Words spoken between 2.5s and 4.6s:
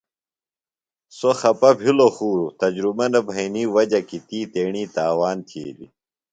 تجربہ نہ بھئینی وجہ کیۡ تی